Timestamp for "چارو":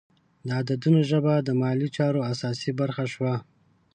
1.97-2.19